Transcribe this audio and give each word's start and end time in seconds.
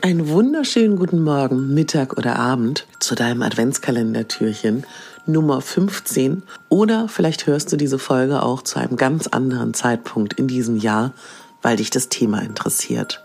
Einen 0.00 0.28
wunderschönen 0.28 0.96
guten 0.96 1.24
Morgen, 1.24 1.74
Mittag 1.74 2.16
oder 2.16 2.38
Abend 2.38 2.86
zu 3.00 3.16
deinem 3.16 3.42
Adventskalendertürchen 3.42 4.86
Nummer 5.26 5.60
15 5.60 6.44
oder 6.68 7.08
vielleicht 7.08 7.48
hörst 7.48 7.72
du 7.72 7.76
diese 7.76 7.98
Folge 7.98 8.42
auch 8.42 8.62
zu 8.62 8.78
einem 8.78 8.96
ganz 8.96 9.26
anderen 9.26 9.74
Zeitpunkt 9.74 10.34
in 10.34 10.46
diesem 10.46 10.76
Jahr, 10.76 11.14
weil 11.62 11.78
dich 11.78 11.90
das 11.90 12.08
Thema 12.08 12.42
interessiert. 12.42 13.24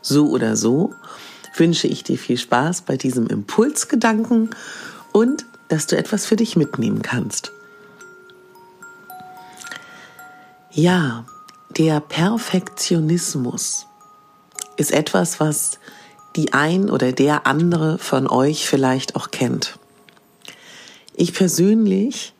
So 0.00 0.28
oder 0.28 0.54
so 0.54 0.94
wünsche 1.56 1.88
ich 1.88 2.04
dir 2.04 2.16
viel 2.16 2.38
Spaß 2.38 2.82
bei 2.82 2.96
diesem 2.96 3.26
Impulsgedanken 3.26 4.50
und 5.10 5.44
dass 5.66 5.88
du 5.88 5.96
etwas 5.96 6.24
für 6.24 6.36
dich 6.36 6.54
mitnehmen 6.54 7.02
kannst. 7.02 7.50
Ja, 10.70 11.24
der 11.76 11.98
Perfektionismus 11.98 13.86
ist 14.76 14.92
etwas, 14.92 15.40
was 15.40 15.80
die 16.36 16.52
ein 16.52 16.90
oder 16.90 17.12
der 17.12 17.46
andere 17.46 17.98
von 17.98 18.26
euch 18.26 18.66
vielleicht 18.66 19.16
auch 19.16 19.30
kennt. 19.30 19.78
Ich 21.14 21.34
persönlich 21.34 22.32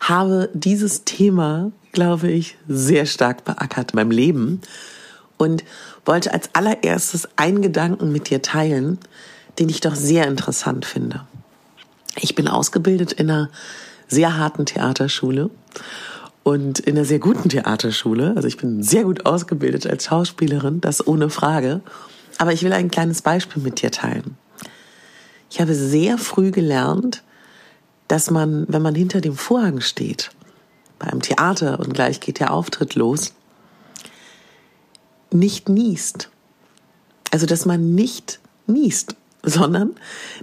habe 0.00 0.50
dieses 0.54 1.04
Thema, 1.04 1.72
glaube 1.92 2.30
ich, 2.30 2.56
sehr 2.68 3.06
stark 3.06 3.44
beackert 3.44 3.92
in 3.92 3.96
meinem 3.96 4.10
Leben 4.10 4.60
und 5.36 5.64
wollte 6.04 6.32
als 6.32 6.50
allererstes 6.54 7.28
einen 7.36 7.62
Gedanken 7.62 8.12
mit 8.12 8.30
dir 8.30 8.42
teilen, 8.42 8.98
den 9.58 9.68
ich 9.68 9.80
doch 9.80 9.94
sehr 9.94 10.26
interessant 10.26 10.84
finde. 10.84 11.22
Ich 12.16 12.34
bin 12.34 12.48
ausgebildet 12.48 13.12
in 13.12 13.30
einer 13.30 13.50
sehr 14.08 14.36
harten 14.36 14.66
Theaterschule 14.66 15.50
und 16.42 16.80
in 16.80 16.96
einer 16.96 17.04
sehr 17.04 17.18
guten 17.18 17.48
Theaterschule. 17.48 18.34
Also 18.36 18.48
ich 18.48 18.56
bin 18.56 18.82
sehr 18.82 19.04
gut 19.04 19.26
ausgebildet 19.26 19.86
als 19.86 20.04
Schauspielerin, 20.04 20.80
das 20.80 21.06
ohne 21.06 21.30
Frage. 21.30 21.80
Aber 22.40 22.54
ich 22.54 22.62
will 22.62 22.72
ein 22.72 22.90
kleines 22.90 23.20
Beispiel 23.20 23.62
mit 23.62 23.82
dir 23.82 23.90
teilen. 23.90 24.38
Ich 25.50 25.60
habe 25.60 25.74
sehr 25.74 26.16
früh 26.16 26.50
gelernt, 26.50 27.22
dass 28.08 28.30
man, 28.30 28.64
wenn 28.66 28.80
man 28.80 28.94
hinter 28.94 29.20
dem 29.20 29.36
Vorhang 29.36 29.82
steht, 29.82 30.30
bei 30.98 31.08
einem 31.08 31.20
Theater 31.20 31.78
und 31.80 31.92
gleich 31.92 32.18
geht 32.18 32.40
der 32.40 32.54
Auftritt 32.54 32.94
los, 32.94 33.34
nicht 35.30 35.68
niest. 35.68 36.30
Also, 37.30 37.44
dass 37.44 37.66
man 37.66 37.94
nicht 37.94 38.40
niest, 38.66 39.16
sondern 39.42 39.94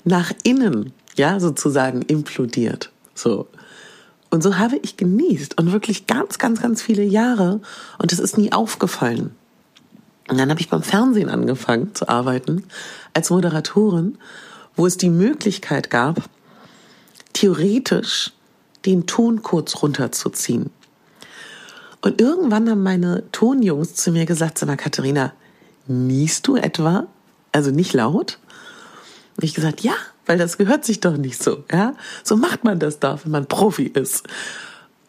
nach 0.04 0.32
innen, 0.44 0.94
ja, 1.16 1.40
sozusagen 1.40 2.04
implodiert. 2.04 2.92
So. 3.16 3.48
Und 4.30 4.44
so 4.44 4.60
habe 4.60 4.78
ich 4.84 4.98
genießt 4.98 5.58
und 5.58 5.72
wirklich 5.72 6.06
ganz, 6.06 6.38
ganz, 6.38 6.62
ganz 6.62 6.84
viele 6.84 7.04
Jahre 7.04 7.60
und 7.98 8.14
es 8.14 8.20
ist 8.20 8.38
nie 8.38 8.52
aufgefallen. 8.52 9.34
Und 10.28 10.38
dann 10.38 10.50
habe 10.50 10.60
ich 10.60 10.70
beim 10.70 10.84
Fernsehen 10.84 11.30
angefangen 11.30 11.96
zu 11.96 12.10
arbeiten 12.10 12.64
als 13.14 13.30
Moderatorin, 13.30 14.18
wo 14.76 14.86
es 14.86 14.98
die 14.98 15.10
Möglichkeit 15.10 15.90
gab, 15.90 16.22
theoretisch 17.34 18.34
den 18.86 19.06
Ton 19.06 19.42
kurz 19.42 19.82
runterzuziehen. 19.82 20.70
Und 22.02 22.22
irgendwann 22.22 22.70
haben 22.70 22.84
meine 22.84 23.24
Tonjungs 23.32 23.96
zu 23.96 24.12
mir 24.12 24.26
gesagt, 24.26 24.58
sag 24.58 24.68
mal, 24.68 24.78
Katharina, 24.78 25.34
niest 25.88 26.48
du 26.48 26.56
etwa? 26.56 27.08
Also 27.52 27.72
nicht 27.72 27.94
laut? 27.94 28.40
Und 29.36 29.44
ich 29.44 29.54
gesagt, 29.54 29.82
ja, 29.82 29.94
weil 30.26 30.38
das 30.38 30.58
gehört 30.58 30.86
sich 30.86 31.00
doch 31.00 31.18
nicht 31.18 31.42
so, 31.42 31.64
ja? 31.72 31.96
So 32.24 32.36
macht 32.36 32.64
man 32.64 32.80
das 32.80 33.00
doch, 33.00 33.24
wenn 33.24 33.32
man 33.32 33.48
Profi 33.48 33.86
ist. 33.86 34.28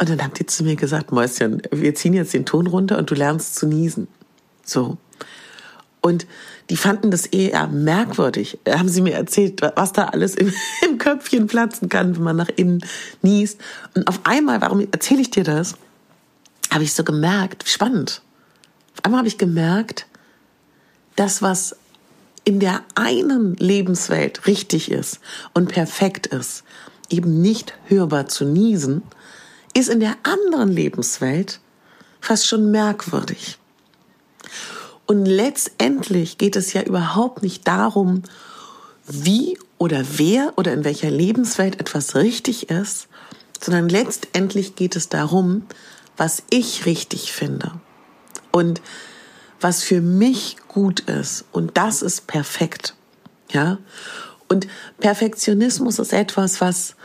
Und 0.01 0.09
dann 0.09 0.23
haben 0.23 0.35
die 0.35 0.47
zu 0.47 0.65
mir 0.65 0.77
gesagt, 0.77 1.13
Mäuschen, 1.13 1.63
wir 1.73 1.95
ziehen 1.95 2.15
jetzt 2.15 2.33
den 2.33 2.47
Ton 2.47 2.67
runter 2.69 2.99
und 2.99 3.11
du 3.11 3.15
lernst 3.15 3.57
zu 3.57 3.67
niesen. 3.67 4.07
So. 4.65 4.97
Und 6.01 6.27
die 6.71 6.77
fanden 6.77 7.11
das 7.11 7.27
eher 7.27 7.67
merkwürdig. 7.67 8.59
Haben 8.69 8.89
sie 8.89 9.01
mir 9.01 9.15
erzählt, 9.15 9.63
was 9.75 9.93
da 9.93 10.07
alles 10.07 10.35
im, 10.35 10.53
im 10.89 10.99
Köpfchen 10.99 11.47
platzen 11.47 11.89
kann, 11.89 12.17
wenn 12.17 12.23
man 12.23 12.37
nach 12.37 12.51
innen 12.57 12.85
niest. 13.23 13.61
Und 13.95 14.07
auf 14.07 14.21
einmal, 14.25 14.61
warum 14.61 14.81
erzähle 14.81 15.23
ich 15.23 15.31
dir 15.31 15.45
das? 15.45 15.77
Habe 16.71 16.85
ich 16.85 16.93
so 16.93 17.05
gemerkt, 17.05 17.69
spannend. 17.69 18.23
Auf 18.97 19.05
einmal 19.05 19.19
habe 19.19 19.29
ich 19.29 19.39
gemerkt, 19.39 20.07
das, 21.17 21.43
was 21.43 21.77
in 22.45 22.61
der 22.61 22.83
einen 22.95 23.55
Lebenswelt 23.57 24.47
richtig 24.47 24.91
ist 24.91 25.21
und 25.55 25.69
perfekt 25.69 26.29
ist, 26.29 26.65
eben 27.11 27.41
nicht 27.41 27.75
hörbar 27.87 28.29
zu 28.29 28.45
niesen, 28.45 29.03
ist 29.75 29.89
in 29.89 30.01
der 30.01 30.17
anderen 30.23 30.73
Lebenswelt 30.73 31.61
fast 32.21 32.47
schon 32.47 32.71
merkwürdig. 32.71 33.59
Und 35.09 35.25
letztendlich 35.25 36.37
geht 36.37 36.55
es 36.55 36.75
ja 36.75 36.83
überhaupt 36.83 37.43
nicht 37.43 37.67
darum, 37.67 38.25
wie 39.07 39.59
oder 39.79 40.05
wer 40.19 40.53
oder 40.57 40.75
in 40.75 40.85
welcher 40.85 41.11
Lebenswelt 41.11 41.81
etwas 41.81 42.15
richtig 42.15 42.69
ist, 42.69 43.09
sondern 43.59 43.89
letztendlich 43.89 44.77
geht 44.77 44.97
es 44.97 45.09
darum, 45.09 45.63
was 46.19 46.43
ich 46.51 46.85
richtig 46.85 47.33
finde. 47.33 47.73
Und 48.53 48.83
was 49.63 49.83
für 49.83 50.03
mich 50.03 50.59
gut 50.69 51.01
ist. 51.01 51.47
Und 51.53 51.79
das 51.79 52.03
ist 52.03 52.27
perfekt. 52.27 52.95
Ja? 53.51 53.79
Und 54.47 54.69
Perfektionismus 55.01 55.99
ist 55.99 56.13
etwas, 56.13 56.61
was 56.61 56.97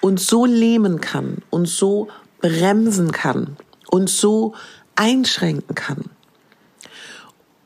uns 0.00 0.24
so 0.28 0.46
lähmen 0.46 1.00
kann, 1.00 1.38
uns 1.50 1.76
so 1.76 2.06
bremsen 2.40 3.10
kann, 3.10 3.56
uns 3.90 4.20
so 4.20 4.54
einschränken 4.94 5.74
kann. 5.74 6.04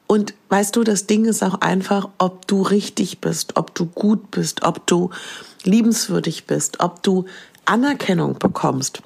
Und 0.06 0.34
weißt 0.50 0.76
du, 0.76 0.84
das 0.84 1.06
Ding 1.06 1.25
ist 1.25 1.42
auch 1.42 1.60
einfach, 1.60 2.09
ob 2.19 2.47
du 2.47 2.62
richtig 2.62 3.20
bist, 3.20 3.56
ob 3.56 3.75
du 3.75 3.87
gut 3.87 4.31
bist, 4.31 4.62
ob 4.62 4.87
du 4.87 5.10
liebenswürdig 5.62 6.47
bist, 6.47 6.81
ob 6.81 7.03
du 7.03 7.25
Anerkennung 7.65 8.38
bekommst. 8.38 9.03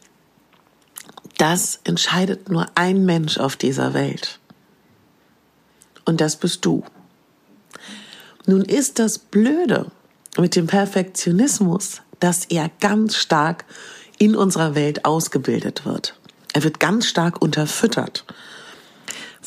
Das 1.39 1.79
entscheidet 1.85 2.51
nur 2.51 2.67
ein 2.75 3.05
Mensch 3.05 3.39
auf 3.39 3.57
dieser 3.57 3.95
Welt. 3.95 4.41
Und 6.05 6.21
das 6.21 6.37
bist 6.37 6.65
du. 6.65 6.83
Nun 8.47 8.63
ist 8.63 8.99
das 8.99 9.19
Blöde 9.19 9.91
mit 10.37 10.57
dem 10.57 10.67
Perfektionismus, 10.67 12.03
dass 12.19 12.47
er 12.47 12.71
ganz 12.81 13.15
stark 13.15 13.65
in 14.19 14.35
unserer 14.35 14.75
Welt 14.75 15.05
ausgebildet 15.05 15.85
wird. 15.85 16.19
Er 16.55 16.65
wird 16.65 16.81
ganz 16.81 17.07
stark 17.07 17.41
unterfüttert 17.41 18.25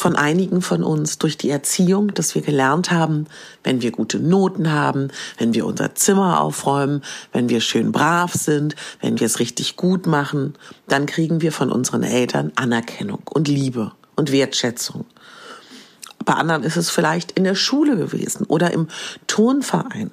von 0.01 0.15
einigen 0.15 0.63
von 0.63 0.83
uns 0.83 1.19
durch 1.19 1.37
die 1.37 1.51
Erziehung, 1.51 2.11
dass 2.15 2.33
wir 2.33 2.41
gelernt 2.41 2.89
haben, 2.89 3.27
wenn 3.63 3.83
wir 3.83 3.91
gute 3.91 4.19
Noten 4.19 4.71
haben, 4.71 5.09
wenn 5.37 5.53
wir 5.53 5.63
unser 5.63 5.93
Zimmer 5.93 6.41
aufräumen, 6.41 7.03
wenn 7.33 7.49
wir 7.49 7.61
schön 7.61 7.91
brav 7.91 8.33
sind, 8.33 8.75
wenn 8.99 9.19
wir 9.19 9.27
es 9.27 9.37
richtig 9.37 9.75
gut 9.75 10.07
machen, 10.07 10.55
dann 10.87 11.05
kriegen 11.05 11.41
wir 11.41 11.51
von 11.51 11.71
unseren 11.71 12.01
Eltern 12.01 12.51
Anerkennung 12.55 13.21
und 13.29 13.47
Liebe 13.47 13.91
und 14.15 14.31
Wertschätzung. 14.31 15.05
Bei 16.25 16.33
anderen 16.33 16.63
ist 16.63 16.77
es 16.77 16.89
vielleicht 16.89 17.33
in 17.33 17.43
der 17.43 17.55
Schule 17.55 17.95
gewesen 17.95 18.45
oder 18.47 18.71
im 18.71 18.87
Turnverein. 19.27 20.09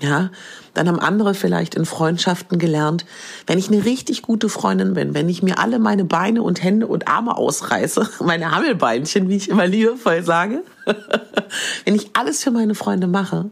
Ja, 0.00 0.30
dann 0.72 0.88
haben 0.88 0.98
andere 0.98 1.34
vielleicht 1.34 1.74
in 1.74 1.84
Freundschaften 1.84 2.58
gelernt, 2.58 3.04
wenn 3.46 3.58
ich 3.58 3.68
eine 3.68 3.84
richtig 3.84 4.22
gute 4.22 4.48
Freundin 4.48 4.94
bin, 4.94 5.12
wenn 5.12 5.28
ich 5.28 5.42
mir 5.42 5.58
alle 5.58 5.78
meine 5.78 6.06
Beine 6.06 6.42
und 6.42 6.62
Hände 6.62 6.86
und 6.86 7.06
Arme 7.06 7.36
ausreiße, 7.36 8.08
meine 8.24 8.50
Hammelbeinchen, 8.50 9.28
wie 9.28 9.36
ich 9.36 9.50
immer 9.50 9.66
liebevoll 9.66 10.22
sage, 10.22 10.62
wenn 11.84 11.94
ich 11.94 12.10
alles 12.14 12.42
für 12.42 12.50
meine 12.50 12.74
Freunde 12.74 13.08
mache, 13.08 13.50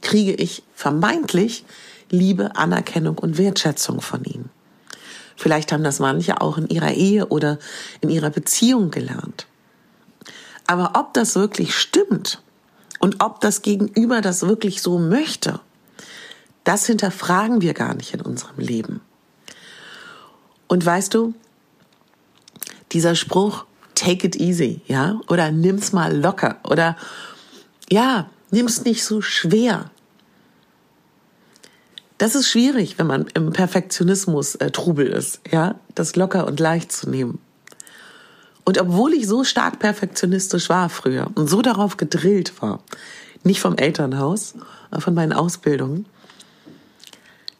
kriege 0.00 0.32
ich 0.32 0.62
vermeintlich 0.74 1.64
Liebe, 2.10 2.56
Anerkennung 2.56 3.18
und 3.18 3.36
Wertschätzung 3.36 4.00
von 4.00 4.24
ihnen. 4.24 4.50
Vielleicht 5.36 5.72
haben 5.72 5.84
das 5.84 5.98
manche 5.98 6.40
auch 6.40 6.56
in 6.56 6.68
ihrer 6.68 6.92
Ehe 6.92 7.26
oder 7.26 7.58
in 8.00 8.08
ihrer 8.08 8.30
Beziehung 8.30 8.90
gelernt. 8.90 9.46
Aber 10.66 10.92
ob 10.94 11.12
das 11.12 11.34
wirklich 11.34 11.74
stimmt 11.74 12.40
und 13.00 13.22
ob 13.22 13.40
das 13.40 13.62
Gegenüber 13.62 14.20
das 14.20 14.46
wirklich 14.46 14.80
so 14.80 14.98
möchte, 14.98 15.60
das 16.64 16.86
hinterfragen 16.86 17.60
wir 17.60 17.74
gar 17.74 17.94
nicht 17.94 18.14
in 18.14 18.20
unserem 18.20 18.58
Leben. 18.58 19.00
Und 20.66 20.84
weißt 20.84 21.14
du, 21.14 21.34
dieser 22.92 23.14
Spruch, 23.14 23.64
take 23.94 24.26
it 24.26 24.36
easy, 24.36 24.80
ja, 24.86 25.20
oder 25.28 25.50
nimm's 25.50 25.92
mal 25.92 26.16
locker, 26.16 26.56
oder 26.64 26.96
ja, 27.90 28.28
Nimm's 28.54 28.84
nicht 28.84 29.02
so 29.04 29.20
schwer. 29.20 29.90
Das 32.18 32.36
ist 32.36 32.48
schwierig, 32.48 33.00
wenn 33.00 33.08
man 33.08 33.26
im 33.34 33.52
Perfektionismus 33.52 34.54
äh, 34.54 34.70
Trubel 34.70 35.08
ist, 35.08 35.40
ja, 35.50 35.74
das 35.96 36.14
locker 36.14 36.46
und 36.46 36.60
leicht 36.60 36.92
zu 36.92 37.10
nehmen. 37.10 37.40
Und 38.64 38.80
obwohl 38.80 39.12
ich 39.12 39.26
so 39.26 39.42
stark 39.42 39.80
perfektionistisch 39.80 40.68
war 40.68 40.88
früher 40.88 41.32
und 41.34 41.48
so 41.48 41.62
darauf 41.62 41.96
gedrillt 41.96 42.62
war, 42.62 42.78
nicht 43.42 43.60
vom 43.60 43.76
Elternhaus, 43.76 44.54
aber 44.92 45.00
von 45.00 45.14
meinen 45.14 45.32
Ausbildungen, 45.32 46.06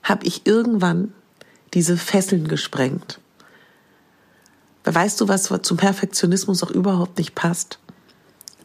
habe 0.05 0.27
ich 0.27 0.47
irgendwann 0.47 1.13
diese 1.73 1.97
Fesseln 1.97 2.47
gesprengt. 2.47 3.19
Weißt 4.85 5.21
du, 5.21 5.29
was 5.29 5.51
zum 5.63 5.77
Perfektionismus 5.77 6.63
auch 6.63 6.71
überhaupt 6.71 7.19
nicht 7.19 7.35
passt? 7.35 7.79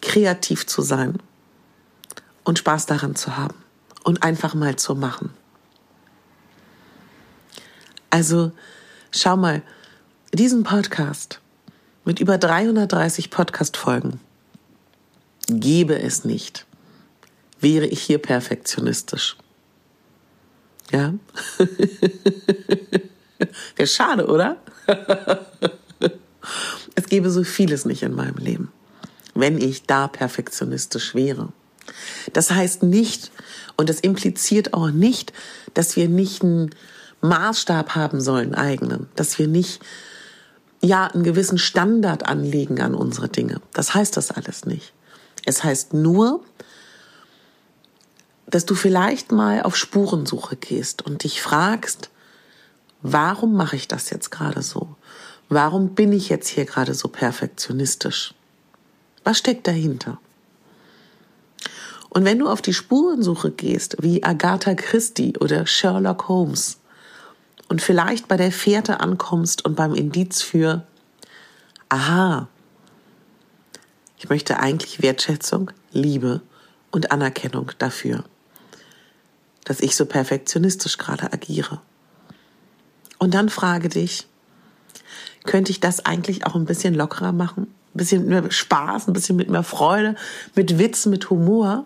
Kreativ 0.01 0.67
zu 0.67 0.81
sein 0.81 1.17
und 2.43 2.59
Spaß 2.59 2.85
daran 2.85 3.15
zu 3.15 3.37
haben 3.37 3.55
und 4.03 4.21
einfach 4.21 4.53
mal 4.53 4.75
zu 4.75 4.95
machen. 4.95 5.31
Also 8.09 8.51
schau 9.11 9.37
mal, 9.37 9.61
diesen 10.33 10.63
Podcast 10.63 11.39
mit 12.05 12.19
über 12.19 12.37
330 12.37 13.29
Podcast-Folgen 13.29 14.19
gäbe 15.47 15.99
es 15.99 16.25
nicht, 16.25 16.65
wäre 17.59 17.85
ich 17.85 18.01
hier 18.01 18.19
perfektionistisch. 18.19 19.37
Ja? 20.91 21.13
Wäre 23.75 23.87
schade, 23.87 24.27
oder? 24.27 24.57
es 26.95 27.05
gäbe 27.05 27.29
so 27.29 27.43
vieles 27.43 27.85
nicht 27.85 28.03
in 28.03 28.13
meinem 28.13 28.37
Leben, 28.37 28.71
wenn 29.33 29.57
ich 29.57 29.83
da 29.83 30.07
perfektionistisch 30.07 31.15
wäre. 31.15 31.49
Das 32.33 32.51
heißt 32.51 32.83
nicht, 32.83 33.31
und 33.77 33.89
das 33.89 33.99
impliziert 33.99 34.73
auch 34.73 34.91
nicht, 34.91 35.33
dass 35.73 35.95
wir 35.95 36.09
nicht 36.09 36.43
einen 36.43 36.71
Maßstab 37.21 37.95
haben 37.95 38.21
sollen, 38.21 38.53
eigenen, 38.55 39.07
dass 39.15 39.39
wir 39.39 39.47
nicht 39.47 39.81
ja 40.81 41.07
einen 41.07 41.23
gewissen 41.23 41.57
Standard 41.57 42.27
anlegen 42.27 42.81
an 42.81 42.95
unsere 42.95 43.29
Dinge. 43.29 43.61
Das 43.73 43.93
heißt 43.93 44.15
das 44.17 44.31
alles 44.31 44.65
nicht. 44.65 44.93
Es 45.45 45.63
heißt 45.63 45.93
nur, 45.93 46.43
dass 48.49 48.65
du 48.65 48.75
vielleicht 48.75 49.31
mal 49.31 49.61
auf 49.61 49.75
Spurensuche 49.75 50.55
gehst 50.55 51.05
und 51.05 51.23
dich 51.23 51.41
fragst, 51.41 52.09
warum 53.01 53.55
mache 53.55 53.75
ich 53.75 53.87
das 53.87 54.09
jetzt 54.09 54.31
gerade 54.31 54.61
so? 54.61 54.95
Warum 55.49 55.95
bin 55.95 56.11
ich 56.13 56.29
jetzt 56.29 56.47
hier 56.47 56.65
gerade 56.65 56.93
so 56.93 57.07
perfektionistisch? 57.07 58.33
Was 59.23 59.37
steckt 59.37 59.67
dahinter? 59.67 60.19
Und 62.09 62.25
wenn 62.25 62.39
du 62.39 62.47
auf 62.47 62.61
die 62.61 62.73
Spurensuche 62.73 63.51
gehst, 63.51 63.97
wie 64.01 64.23
Agatha 64.23 64.73
Christie 64.73 65.37
oder 65.37 65.67
Sherlock 65.67 66.27
Holmes, 66.27 66.77
und 67.67 67.83
vielleicht 67.83 68.27
bei 68.27 68.35
der 68.35 68.51
Fährte 68.51 68.99
ankommst 68.99 69.63
und 69.63 69.75
beim 69.75 69.93
Indiz 69.93 70.41
für, 70.41 70.87
aha, 71.87 72.47
ich 74.17 74.27
möchte 74.27 74.59
eigentlich 74.59 75.03
Wertschätzung, 75.03 75.69
Liebe 75.91 76.41
und 76.89 77.11
Anerkennung 77.11 77.71
dafür 77.77 78.23
dass 79.65 79.81
ich 79.81 79.95
so 79.95 80.05
perfektionistisch 80.05 80.97
gerade 80.97 81.31
agiere. 81.31 81.81
Und 83.17 83.33
dann 83.33 83.49
frage 83.49 83.89
dich, 83.89 84.27
könnte 85.45 85.71
ich 85.71 85.79
das 85.79 86.05
eigentlich 86.05 86.45
auch 86.45 86.55
ein 86.55 86.65
bisschen 86.65 86.93
lockerer 86.93 87.31
machen? 87.31 87.63
Ein 87.93 87.97
bisschen 87.97 88.27
mehr 88.27 88.49
Spaß, 88.49 89.07
ein 89.07 89.13
bisschen 89.13 89.35
mit 89.35 89.49
mehr 89.49 89.63
Freude, 89.63 90.15
mit 90.55 90.79
Witz, 90.79 91.05
mit 91.05 91.29
Humor 91.29 91.85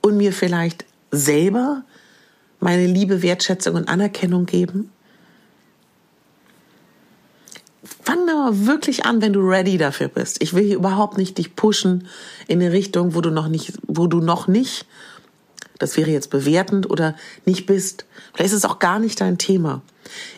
und 0.00 0.16
mir 0.16 0.32
vielleicht 0.32 0.84
selber 1.10 1.84
meine 2.60 2.86
Liebe, 2.86 3.22
Wertschätzung 3.22 3.74
und 3.74 3.88
Anerkennung 3.88 4.46
geben? 4.46 4.90
Fang 7.84 8.26
da 8.26 8.34
mal 8.34 8.66
wirklich 8.66 9.04
an, 9.04 9.20
wenn 9.20 9.32
du 9.32 9.40
ready 9.40 9.78
dafür 9.78 10.08
bist. 10.08 10.42
Ich 10.42 10.54
will 10.54 10.64
hier 10.64 10.76
überhaupt 10.76 11.18
nicht 11.18 11.38
dich 11.38 11.56
pushen 11.56 12.06
in 12.46 12.60
eine 12.60 12.72
Richtung, 12.72 13.14
wo 13.14 13.20
du 13.20 13.30
noch 13.30 13.48
nicht, 13.48 13.72
wo 13.86 14.06
du 14.06 14.20
noch 14.20 14.48
nicht 14.48 14.86
das 15.82 15.96
wäre 15.96 16.10
jetzt 16.10 16.30
bewertend 16.30 16.88
oder 16.88 17.16
nicht 17.44 17.66
bist. 17.66 18.04
Vielleicht 18.32 18.52
ist 18.52 18.58
es 18.58 18.64
auch 18.64 18.78
gar 18.78 19.00
nicht 19.00 19.20
dein 19.20 19.36
Thema. 19.36 19.82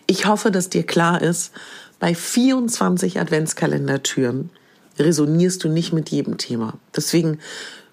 Ich 0.07 0.27
hoffe, 0.27 0.51
dass 0.51 0.71
dir 0.71 0.85
klar 0.85 1.21
ist, 1.21 1.53
bei 2.01 2.15
24 2.15 3.21
Adventskalendertüren 3.21 4.49
resonierst 4.99 5.63
du 5.63 5.69
nicht 5.69 5.93
mit 5.93 6.09
jedem 6.09 6.39
Thema. 6.39 6.79
Deswegen 6.97 7.41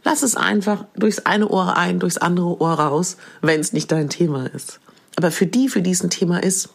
lass 0.05 0.23
es 0.23 0.37
einfach 0.37 0.85
durchs 0.95 1.19
eine 1.19 1.49
Ohr 1.49 1.75
ein, 1.75 1.99
durchs 1.99 2.17
andere 2.17 2.61
Ohr 2.61 2.73
raus, 2.73 3.17
wenn 3.41 3.59
es 3.59 3.73
nicht 3.73 3.91
dein 3.91 4.09
Thema 4.09 4.47
ist. 4.47 4.79
Aber 5.17 5.29
für 5.29 5.45
die, 5.45 5.67
für 5.67 5.81
diesen 5.81 6.09
Thema 6.09 6.41
ist, 6.41 6.69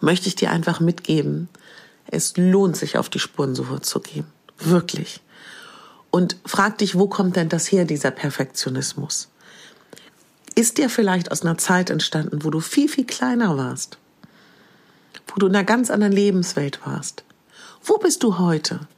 möchte 0.00 0.26
ich 0.26 0.34
dir 0.34 0.50
einfach 0.50 0.80
mitgeben, 0.80 1.48
es 2.08 2.36
lohnt 2.36 2.76
sich, 2.76 2.98
auf 2.98 3.08
die 3.08 3.20
Spurensuche 3.20 3.80
zu 3.82 4.00
gehen. 4.00 4.26
Wirklich. 4.58 5.20
Und 6.16 6.38
frag 6.46 6.78
dich, 6.78 6.94
wo 6.94 7.08
kommt 7.08 7.36
denn 7.36 7.50
das 7.50 7.70
her, 7.70 7.84
dieser 7.84 8.10
Perfektionismus? 8.10 9.28
Ist 10.54 10.78
dir 10.78 10.88
vielleicht 10.88 11.30
aus 11.30 11.42
einer 11.42 11.58
Zeit 11.58 11.90
entstanden, 11.90 12.42
wo 12.42 12.48
du 12.48 12.60
viel, 12.60 12.88
viel 12.88 13.04
kleiner 13.04 13.58
warst? 13.58 13.98
Wo 15.26 15.34
du 15.38 15.46
in 15.46 15.54
einer 15.54 15.66
ganz 15.66 15.90
anderen 15.90 16.14
Lebenswelt 16.14 16.80
warst? 16.86 17.22
Wo 17.84 17.98
bist 17.98 18.22
du 18.22 18.38
heute? 18.38 18.88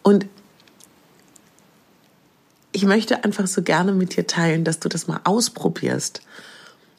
Und 0.00 0.24
ich 2.72 2.86
möchte 2.86 3.22
einfach 3.22 3.46
so 3.46 3.60
gerne 3.60 3.92
mit 3.92 4.16
dir 4.16 4.26
teilen, 4.26 4.64
dass 4.64 4.80
du 4.80 4.88
das 4.88 5.06
mal 5.06 5.20
ausprobierst. 5.24 6.22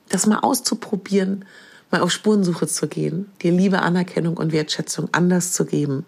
Das 0.09 0.27
mal 0.27 0.41
auszuprobieren, 0.41 1.45
mal 1.89 2.01
auf 2.01 2.11
Spurensuche 2.11 2.67
zu 2.67 2.87
gehen, 2.87 3.31
dir 3.41 3.51
Liebe, 3.51 3.81
Anerkennung 3.81 4.37
und 4.37 4.51
Wertschätzung 4.51 5.09
anders 5.11 5.53
zu 5.53 5.65
geben 5.65 6.05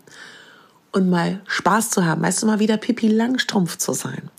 und 0.95 1.09
mal 1.09 1.41
Spaß 1.47 1.89
zu 1.89 2.05
haben, 2.05 2.21
weißt 2.21 2.41
du, 2.41 2.45
mal 2.47 2.59
wieder 2.59 2.77
Pipi 2.77 3.09
Langstrumpf 3.09 3.77
zu 3.77 3.91
sein. 3.91 4.29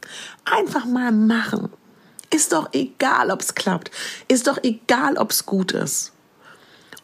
Einfach 0.47 0.87
mal 0.87 1.12
machen. 1.12 1.69
Ist 2.31 2.53
doch 2.53 2.70
egal, 2.73 3.31
ob's 3.31 3.55
klappt. 3.55 3.91
Ist 4.26 4.47
doch 4.47 4.58
egal, 4.62 5.19
ob's 5.19 5.44
gut 5.44 5.73
ist. 5.73 6.12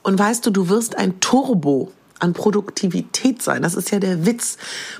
Und 0.02 0.18
weißt 0.18 0.46
du, 0.46 0.50
du 0.50 0.70
wirst 0.70 0.96
ein 0.96 1.20
Turbo 1.20 1.92
an 2.18 2.32
Produktivität 2.32 3.42
sein. 3.42 3.60
Das 3.60 3.74
ist 3.74 3.90
ja 3.90 3.98
der 3.98 4.24
Witz. 4.24 4.56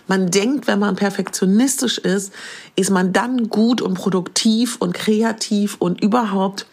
Man 0.07 0.31
denkt, 0.31 0.67
wenn 0.67 0.79
man 0.79 0.97
perfektionistisch 0.97 1.97
ist, 1.97 2.33
ist 2.77 2.91
man 2.91 3.15
dann 3.15 3.49
gut 3.49 3.81
und 3.81 3.95
produktiv 3.95 4.77
und 4.81 4.93
kreativ 4.93 5.77
und 5.79 6.03
überhaupt, 6.03 6.67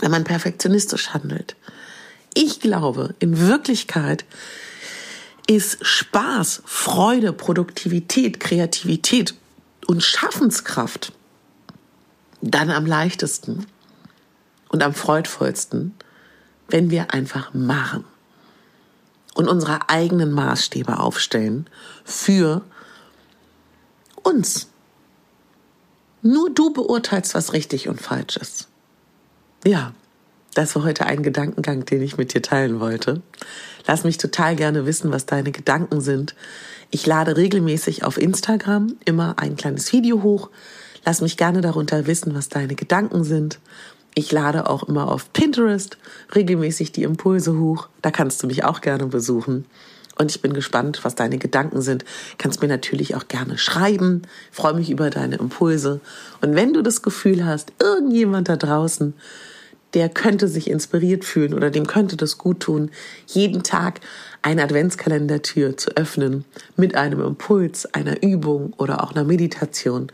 wenn 0.00 0.10
man 0.10 0.24
perfektionistisch 0.24 1.10
handelt. 1.10 1.54
Ich 2.34 2.58
glaube, 2.58 3.14
in 3.20 3.38
Wirklichkeit 3.38 4.24
ist 5.50 5.84
Spaß, 5.84 6.62
Freude, 6.64 7.32
Produktivität, 7.32 8.38
Kreativität 8.38 9.34
und 9.88 10.00
Schaffenskraft 10.00 11.12
dann 12.40 12.70
am 12.70 12.86
leichtesten 12.86 13.66
und 14.68 14.84
am 14.84 14.94
freudvollsten, 14.94 15.92
wenn 16.68 16.92
wir 16.92 17.12
einfach 17.12 17.52
machen 17.52 18.04
und 19.34 19.48
unsere 19.48 19.88
eigenen 19.88 20.30
Maßstäbe 20.30 21.00
aufstellen 21.00 21.68
für 22.04 22.62
uns. 24.22 24.68
Nur 26.22 26.50
du 26.50 26.72
beurteilst, 26.72 27.34
was 27.34 27.52
richtig 27.54 27.88
und 27.88 28.00
falsch 28.00 28.36
ist. 28.36 28.68
Ja, 29.64 29.94
das 30.54 30.76
war 30.76 30.84
heute 30.84 31.06
ein 31.06 31.24
Gedankengang, 31.24 31.84
den 31.86 32.02
ich 32.02 32.16
mit 32.16 32.34
dir 32.34 32.42
teilen 32.42 32.78
wollte. 32.78 33.20
Lass 33.86 34.04
mich 34.04 34.18
total 34.18 34.56
gerne 34.56 34.86
wissen, 34.86 35.12
was 35.12 35.26
deine 35.26 35.52
Gedanken 35.52 36.00
sind. 36.00 36.34
Ich 36.90 37.06
lade 37.06 37.36
regelmäßig 37.36 38.04
auf 38.04 38.18
Instagram 38.18 38.96
immer 39.04 39.34
ein 39.38 39.56
kleines 39.56 39.92
Video 39.92 40.22
hoch. 40.22 40.50
Lass 41.04 41.20
mich 41.20 41.36
gerne 41.36 41.60
darunter 41.60 42.06
wissen, 42.06 42.34
was 42.34 42.48
deine 42.48 42.74
Gedanken 42.74 43.24
sind. 43.24 43.58
Ich 44.14 44.32
lade 44.32 44.68
auch 44.68 44.82
immer 44.82 45.10
auf 45.10 45.32
Pinterest 45.32 45.96
regelmäßig 46.34 46.92
die 46.92 47.04
Impulse 47.04 47.58
hoch. 47.58 47.88
Da 48.02 48.10
kannst 48.10 48.42
du 48.42 48.46
mich 48.46 48.64
auch 48.64 48.80
gerne 48.80 49.06
besuchen. 49.06 49.66
Und 50.18 50.30
ich 50.30 50.42
bin 50.42 50.52
gespannt, 50.52 51.00
was 51.02 51.14
deine 51.14 51.38
Gedanken 51.38 51.80
sind. 51.80 52.04
Kannst 52.36 52.60
mir 52.60 52.68
natürlich 52.68 53.14
auch 53.14 53.28
gerne 53.28 53.56
schreiben. 53.56 54.22
Freue 54.50 54.74
mich 54.74 54.90
über 54.90 55.08
deine 55.08 55.36
Impulse. 55.36 56.00
Und 56.42 56.56
wenn 56.56 56.74
du 56.74 56.82
das 56.82 57.00
Gefühl 57.00 57.46
hast, 57.46 57.72
irgendjemand 57.80 58.48
da 58.48 58.56
draußen 58.56 59.14
der 59.94 60.08
könnte 60.08 60.48
sich 60.48 60.70
inspiriert 60.70 61.24
fühlen 61.24 61.54
oder 61.54 61.70
dem 61.70 61.86
könnte 61.86 62.16
das 62.16 62.38
gut 62.38 62.60
tun, 62.60 62.90
jeden 63.26 63.62
Tag 63.62 64.00
eine 64.42 64.62
Adventskalendertür 64.62 65.76
zu 65.76 65.96
öffnen 65.96 66.44
mit 66.76 66.94
einem 66.94 67.20
Impuls, 67.20 67.86
einer 67.86 68.22
Übung 68.22 68.72
oder 68.76 69.02
auch 69.02 69.12
einer 69.12 69.24
Meditation 69.24 70.10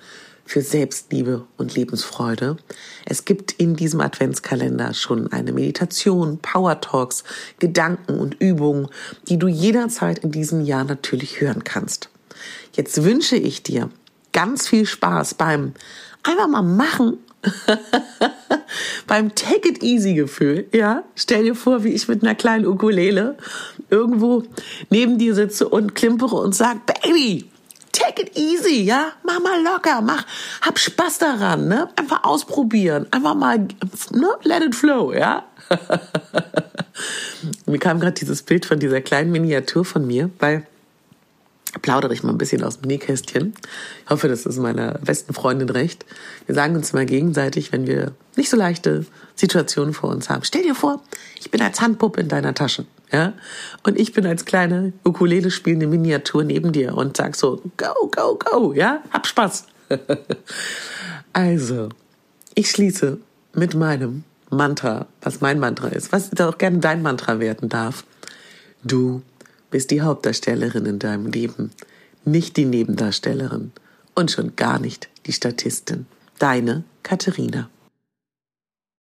für 0.46 0.62
Selbstliebe 0.62 1.44
und 1.56 1.74
Lebensfreude. 1.74 2.56
Es 3.04 3.24
gibt 3.24 3.52
in 3.52 3.74
diesem 3.74 4.00
Adventskalender 4.00 4.94
schon 4.94 5.32
eine 5.32 5.52
Meditation, 5.52 6.38
Power 6.38 6.80
Talks, 6.80 7.24
Gedanken 7.58 8.18
und 8.20 8.40
Übungen, 8.40 8.88
die 9.28 9.38
du 9.38 9.48
jederzeit 9.48 10.20
in 10.20 10.30
diesem 10.30 10.64
Jahr 10.64 10.84
natürlich 10.84 11.40
hören 11.40 11.64
kannst. 11.64 12.10
Jetzt 12.72 13.02
wünsche 13.02 13.36
ich 13.36 13.62
dir 13.64 13.90
ganz 14.32 14.68
viel 14.68 14.86
Spaß 14.86 15.34
beim 15.34 15.72
einfach 16.22 16.48
mal 16.48 16.62
machen 16.62 17.18
beim 19.06 19.34
Take 19.34 19.68
It 19.68 19.82
Easy 19.82 20.14
Gefühl, 20.14 20.66
ja, 20.72 21.04
stell 21.14 21.44
dir 21.44 21.54
vor, 21.54 21.84
wie 21.84 21.92
ich 21.92 22.08
mit 22.08 22.22
einer 22.22 22.34
kleinen 22.34 22.66
Ukulele 22.66 23.36
irgendwo 23.90 24.42
neben 24.90 25.18
dir 25.18 25.34
sitze 25.34 25.68
und 25.68 25.94
klimpere 25.94 26.36
und 26.36 26.54
sag, 26.54 26.86
Baby, 26.86 27.48
take 27.92 28.22
it 28.22 28.36
easy, 28.36 28.82
ja, 28.82 29.12
mach 29.24 29.40
mal 29.40 29.62
locker, 29.62 30.00
mach, 30.00 30.24
hab 30.60 30.78
Spaß 30.78 31.18
daran, 31.18 31.68
ne, 31.68 31.88
einfach 31.96 32.24
ausprobieren, 32.24 33.06
einfach 33.10 33.34
mal, 33.34 33.58
ne, 34.12 34.28
let 34.42 34.62
it 34.62 34.74
flow, 34.74 35.12
ja. 35.12 35.44
mir 37.66 37.78
kam 37.78 38.00
gerade 38.00 38.12
dieses 38.12 38.42
Bild 38.42 38.66
von 38.66 38.78
dieser 38.78 39.00
kleinen 39.00 39.32
Miniatur 39.32 39.84
von 39.84 40.06
mir, 40.06 40.30
weil 40.38 40.66
plaudere 41.86 42.12
ich 42.12 42.24
mal 42.24 42.32
ein 42.32 42.38
bisschen 42.38 42.64
aus 42.64 42.80
dem 42.80 42.88
Nähkästchen. 42.88 43.54
Ich 44.04 44.10
hoffe, 44.10 44.26
das 44.26 44.44
ist 44.44 44.58
meiner 44.58 44.98
besten 44.98 45.32
Freundin 45.32 45.68
recht. 45.68 46.04
Wir 46.46 46.54
sagen 46.56 46.74
uns 46.74 46.92
mal 46.92 47.06
gegenseitig, 47.06 47.70
wenn 47.70 47.86
wir 47.86 48.10
nicht 48.34 48.50
so 48.50 48.56
leichte 48.56 49.06
Situationen 49.36 49.94
vor 49.94 50.10
uns 50.10 50.28
haben. 50.28 50.42
Stell 50.42 50.64
dir 50.64 50.74
vor, 50.74 51.00
ich 51.38 51.52
bin 51.52 51.62
als 51.62 51.80
Handpuppe 51.80 52.20
in 52.20 52.26
deiner 52.26 52.54
Tasche, 52.54 52.86
ja? 53.12 53.34
Und 53.84 54.00
ich 54.00 54.12
bin 54.12 54.26
als 54.26 54.44
kleine 54.44 54.94
Ukulele 55.04 55.52
spielende 55.52 55.86
Miniatur 55.86 56.42
neben 56.42 56.72
dir 56.72 56.96
und 56.96 57.16
sag 57.16 57.36
so, 57.36 57.62
go, 57.76 58.10
go, 58.10 58.36
go, 58.36 58.72
ja? 58.72 59.04
Hab 59.12 59.28
Spaß. 59.28 59.66
also, 61.32 61.90
ich 62.56 62.68
schließe 62.68 63.18
mit 63.54 63.76
meinem 63.76 64.24
Mantra, 64.50 65.06
was 65.22 65.40
mein 65.40 65.60
Mantra 65.60 65.86
ist, 65.86 66.10
was 66.10 66.36
auch 66.40 66.58
gerne 66.58 66.78
dein 66.78 67.00
Mantra 67.00 67.38
werden 67.38 67.68
darf. 67.68 68.02
Du 68.82 69.22
bist 69.70 69.90
die 69.90 70.02
Hauptdarstellerin 70.02 70.86
in 70.86 70.98
deinem 70.98 71.26
Leben, 71.26 71.70
nicht 72.24 72.56
die 72.56 72.64
Nebendarstellerin 72.64 73.72
und 74.14 74.30
schon 74.30 74.56
gar 74.56 74.78
nicht 74.78 75.08
die 75.26 75.32
Statistin. 75.32 76.06
Deine 76.38 76.84
Katharina. 77.02 77.70